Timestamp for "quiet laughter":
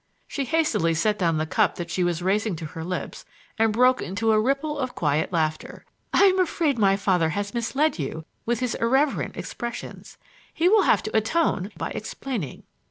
4.95-5.85